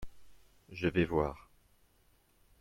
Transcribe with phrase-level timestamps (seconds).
[0.71, 1.51] Je vais voir.